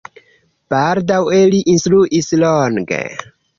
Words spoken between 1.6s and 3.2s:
instruis longe.